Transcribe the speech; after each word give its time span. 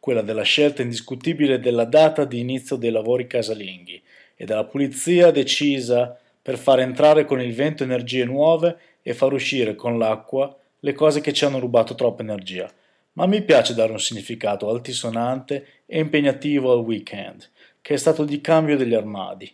quella 0.00 0.22
della 0.22 0.44
scelta 0.44 0.80
indiscutibile 0.80 1.60
della 1.60 1.84
data 1.84 2.24
di 2.24 2.40
inizio 2.40 2.76
dei 2.76 2.90
lavori 2.90 3.26
casalinghi 3.26 4.02
e 4.34 4.46
della 4.46 4.64
pulizia 4.64 5.30
decisa 5.30 6.18
per 6.40 6.56
far 6.56 6.80
entrare 6.80 7.26
con 7.26 7.38
il 7.38 7.52
vento 7.52 7.82
energie 7.82 8.24
nuove 8.24 8.78
e 9.02 9.12
far 9.12 9.34
uscire 9.34 9.74
con 9.74 9.98
l'acqua 9.98 10.56
le 10.80 10.92
cose 10.94 11.20
che 11.20 11.34
ci 11.34 11.44
hanno 11.44 11.58
rubato 11.58 11.94
troppa 11.94 12.22
energia. 12.22 12.66
Ma 13.12 13.26
mi 13.26 13.42
piace 13.42 13.74
dare 13.74 13.92
un 13.92 14.00
significato 14.00 14.70
altisonante 14.70 15.66
e 15.84 15.98
impegnativo 15.98 16.72
al 16.72 16.78
weekend, 16.78 17.46
che 17.82 17.92
è 17.92 17.98
stato 17.98 18.24
di 18.24 18.40
cambio 18.40 18.78
degli 18.78 18.94
armadi, 18.94 19.52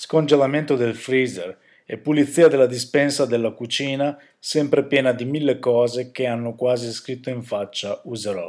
scongelamento 0.00 0.76
del 0.76 0.94
freezer 0.94 1.58
e 1.84 1.98
pulizia 1.98 2.46
della 2.46 2.66
dispensa 2.66 3.26
della 3.26 3.50
cucina, 3.50 4.16
sempre 4.38 4.84
piena 4.84 5.10
di 5.10 5.24
mille 5.24 5.58
cose 5.58 6.12
che 6.12 6.24
hanno 6.24 6.54
quasi 6.54 6.92
scritto 6.92 7.30
in 7.30 7.42
faccia 7.42 8.00
userò. 8.04 8.48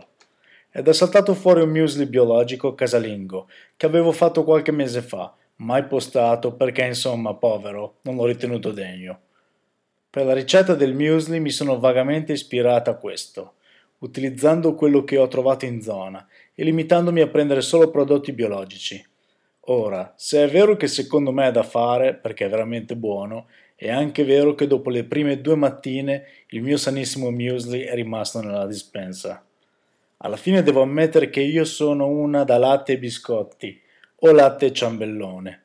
Ed 0.72 0.88
è 0.88 0.94
saltato 0.94 1.34
fuori 1.34 1.62
un 1.62 1.72
muesli 1.72 2.06
biologico 2.06 2.76
casalingo 2.76 3.50
che 3.76 3.88
avevo 3.88 4.12
fatto 4.12 4.44
qualche 4.44 4.72
mese 4.72 5.02
fa, 5.02 5.34
mai 5.56 5.86
postato 5.86 6.54
perché 6.54 6.86
insomma, 6.86 7.34
povero, 7.34 7.96
non 8.02 8.16
l'ho 8.16 8.26
ritenuto 8.28 8.72
degno. 8.72 9.20
Per 10.08 10.26
la 10.26 10.34
ricetta 10.34 10.76
del 10.76 10.94
muesli 10.94 11.40
mi 11.40 11.50
sono 11.50 11.80
vagamente 11.80 12.32
ispirata 12.32 12.92
a 12.92 12.98
questo, 12.98 13.54
utilizzando 14.00 14.76
quello 14.76 15.04
che 15.04 15.18
ho 15.18 15.28
trovato 15.28 15.66
in 15.66 15.82
zona 15.82 16.28
e 16.54 16.64
limitandomi 16.64 17.22
a 17.22 17.28
prendere 17.28 17.62
solo 17.62 17.90
prodotti 17.90 18.34
biologici. 18.34 19.04
Ora, 19.72 20.14
se 20.16 20.44
è 20.44 20.50
vero 20.50 20.76
che 20.76 20.88
secondo 20.88 21.32
me 21.32 21.48
è 21.48 21.52
da 21.52 21.62
fare, 21.62 22.16
perché 22.16 22.46
è 22.46 22.50
veramente 22.50 22.96
buono, 22.96 23.46
è 23.76 23.92
anche 23.92 24.24
vero 24.24 24.56
che 24.56 24.66
dopo 24.66 24.90
le 24.90 25.04
prime 25.04 25.42
due 25.42 25.56
mattine 25.56 26.26
il 26.48 26.64
mio 26.64 26.76
sanissimo 26.76 27.30
muesli 27.30 27.82
è 27.82 27.94
rimasto 27.94 28.42
nella 28.42 28.66
dispensa. 28.66 29.46
Alla 30.18 30.38
fine 30.38 30.64
devo 30.64 30.82
ammettere 30.82 31.30
che 31.30 31.42
io 31.42 31.66
sono 31.66 32.08
una 32.08 32.44
da 32.44 32.58
latte 32.58 32.94
e 32.94 32.98
biscotti, 32.98 33.80
o 34.22 34.32
latte 34.32 34.66
e 34.66 34.74
ciambellone. 34.74 35.64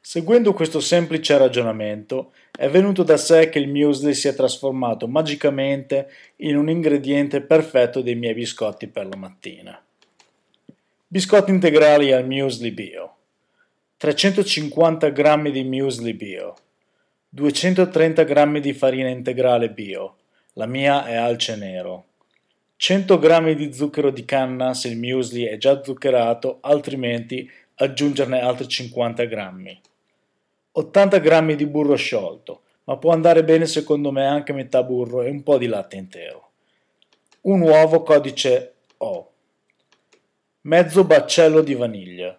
Seguendo 0.00 0.52
questo 0.52 0.78
semplice 0.78 1.36
ragionamento, 1.36 2.32
è 2.56 2.68
venuto 2.68 3.02
da 3.02 3.16
sé 3.16 3.48
che 3.48 3.58
il 3.58 3.68
muesli 3.68 4.14
si 4.14 4.28
è 4.28 4.36
trasformato 4.36 5.08
magicamente 5.08 6.08
in 6.36 6.56
un 6.56 6.70
ingrediente 6.70 7.40
perfetto 7.40 8.02
dei 8.02 8.14
miei 8.14 8.34
biscotti 8.34 8.86
per 8.86 9.06
la 9.06 9.16
mattina. 9.16 9.84
Biscotti 11.08 11.50
integrali 11.50 12.12
al 12.12 12.24
muesli 12.24 12.70
bio. 12.70 13.16
350 14.02 15.10
g 15.10 15.50
di 15.52 15.62
muesli 15.62 16.12
bio, 16.14 16.56
230 17.28 18.24
g 18.24 18.58
di 18.58 18.72
farina 18.72 19.08
integrale 19.08 19.70
bio, 19.70 20.16
la 20.54 20.66
mia 20.66 21.06
è 21.06 21.14
alce 21.14 21.54
nero, 21.54 22.06
100 22.74 23.18
g 23.20 23.54
di 23.54 23.72
zucchero 23.72 24.10
di 24.10 24.24
canna 24.24 24.74
se 24.74 24.88
il 24.88 24.98
muesli 24.98 25.44
è 25.44 25.56
già 25.56 25.84
zuccherato, 25.84 26.58
altrimenti 26.62 27.48
aggiungerne 27.76 28.40
altri 28.40 28.66
50 28.66 29.24
g, 29.26 29.78
80 30.72 31.18
g 31.20 31.54
di 31.54 31.66
burro 31.66 31.94
sciolto, 31.94 32.62
ma 32.86 32.96
può 32.96 33.12
andare 33.12 33.44
bene 33.44 33.66
secondo 33.66 34.10
me 34.10 34.26
anche 34.26 34.52
metà 34.52 34.82
burro 34.82 35.22
e 35.22 35.30
un 35.30 35.44
po' 35.44 35.58
di 35.58 35.68
latte 35.68 35.94
intero, 35.94 36.50
un 37.42 37.60
uovo 37.60 38.02
codice 38.02 38.74
O, 38.96 39.30
mezzo 40.62 41.04
baccello 41.04 41.60
di 41.60 41.74
vaniglia, 41.74 42.36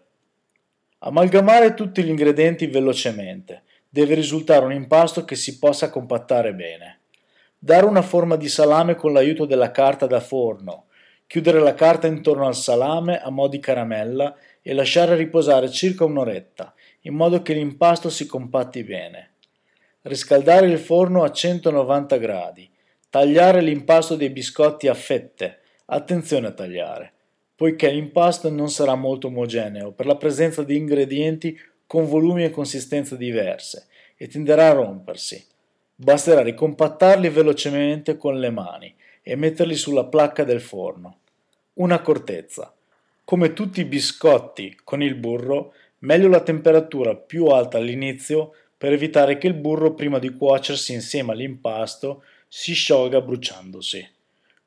Amalgamare 1.05 1.73
tutti 1.73 2.01
gli 2.01 2.07
ingredienti 2.07 2.65
velocemente. 2.67 3.63
Deve 3.89 4.15
risultare 4.15 4.63
un 4.63 4.71
impasto 4.71 5.25
che 5.25 5.35
si 5.35 5.59
possa 5.59 5.89
compattare 5.89 6.53
bene. 6.53 6.99
Dare 7.59 7.85
una 7.85 8.01
forma 8.01 8.37
di 8.37 8.47
salame 8.47 8.95
con 8.95 9.11
l'aiuto 9.11 9.43
della 9.43 9.71
carta 9.71 10.07
da 10.07 10.21
forno. 10.21 10.85
Chiudere 11.27 11.59
la 11.59 11.73
carta 11.73 12.07
intorno 12.07 12.47
al 12.47 12.55
salame 12.55 13.19
a 13.19 13.29
mo' 13.29 13.49
di 13.49 13.59
caramella 13.59 14.33
e 14.61 14.73
lasciare 14.73 15.15
riposare 15.15 15.69
circa 15.69 16.05
un'oretta, 16.05 16.73
in 17.01 17.15
modo 17.15 17.41
che 17.41 17.53
l'impasto 17.53 18.09
si 18.09 18.25
compatti 18.25 18.81
bene. 18.85 19.31
Riscaldare 20.03 20.67
il 20.67 20.79
forno 20.79 21.23
a 21.23 21.31
190 21.31 22.15
gradi. 22.15 22.71
Tagliare 23.09 23.59
l'impasto 23.59 24.15
dei 24.15 24.29
biscotti 24.29 24.87
a 24.87 24.93
fette. 24.93 25.59
Attenzione 25.85 26.47
a 26.47 26.51
tagliare 26.51 27.12
poiché 27.63 27.89
l'impasto 27.89 28.49
non 28.49 28.69
sarà 28.69 28.93
molto 28.95 29.27
omogeneo 29.27 29.93
per 29.93 30.05
la 30.05 30.17
presenza 30.17 30.63
di 30.63 30.75
ingredienti 30.75 31.57
con 31.87 32.05
volumi 32.09 32.43
e 32.43 32.49
consistenze 32.49 33.15
diverse 33.15 33.87
e 34.17 34.27
tenderà 34.27 34.67
a 34.67 34.73
rompersi. 34.73 35.41
Basterà 35.95 36.41
ricompattarli 36.41 37.29
velocemente 37.29 38.17
con 38.17 38.37
le 38.37 38.49
mani 38.49 38.93
e 39.21 39.37
metterli 39.37 39.75
sulla 39.75 40.03
placca 40.03 40.43
del 40.43 40.59
forno. 40.59 41.19
Un'accortezza. 41.75 42.75
Come 43.23 43.53
tutti 43.53 43.79
i 43.79 43.85
biscotti 43.85 44.77
con 44.83 45.01
il 45.01 45.15
burro, 45.15 45.73
meglio 45.99 46.27
la 46.27 46.41
temperatura 46.41 47.15
più 47.15 47.45
alta 47.45 47.77
all'inizio 47.77 48.55
per 48.77 48.91
evitare 48.91 49.37
che 49.37 49.47
il 49.47 49.53
burro 49.53 49.93
prima 49.93 50.19
di 50.19 50.35
cuocersi 50.35 50.91
insieme 50.91 51.31
all'impasto 51.31 52.23
si 52.45 52.73
sciolga 52.73 53.21
bruciandosi 53.21 54.12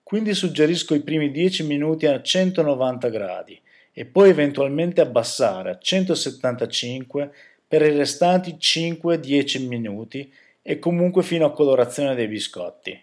quindi 0.06 0.34
suggerisco 0.34 0.94
i 0.94 1.00
primi 1.00 1.32
10 1.32 1.64
minuti 1.64 2.06
a 2.06 2.22
190 2.22 3.08
gradi 3.08 3.60
e 3.92 4.04
poi 4.04 4.28
eventualmente 4.28 5.00
abbassare 5.00 5.70
a 5.70 5.78
175 5.80 7.32
per 7.66 7.82
i 7.82 7.90
restanti 7.90 8.52
5-10 8.56 9.66
minuti 9.66 10.32
e 10.62 10.78
comunque 10.78 11.24
fino 11.24 11.44
a 11.44 11.52
colorazione 11.52 12.14
dei 12.14 12.28
biscotti. 12.28 12.96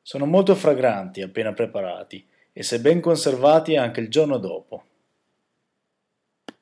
Sono 0.00 0.24
molto 0.24 0.54
fragranti 0.54 1.20
appena 1.20 1.52
preparati 1.52 2.26
e 2.54 2.62
se 2.62 2.80
ben 2.80 3.02
conservati 3.02 3.76
anche 3.76 4.00
il 4.00 4.08
giorno 4.08 4.38
dopo. 4.38 4.84